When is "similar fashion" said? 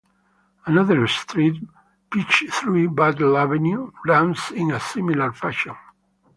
4.79-5.75